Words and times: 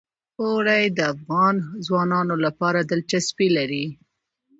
اوړي 0.41 0.83
د 0.97 0.99
افغان 1.13 1.55
ځوانانو 1.85 2.35
لپاره 2.45 2.79
دلچسپي 2.91 3.47
لري. 3.57 3.85